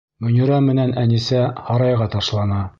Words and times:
Мөнирә 0.27 0.57
менән 0.69 0.95
Әнисә 1.03 1.43
һарайға 1.69 2.11
ташлана. 2.17 2.63